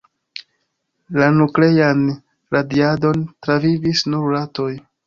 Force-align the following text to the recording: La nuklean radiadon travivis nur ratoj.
La 1.23 1.27
nuklean 1.35 2.03
radiadon 2.57 3.25
travivis 3.47 4.07
nur 4.13 4.31
ratoj. 4.37 4.71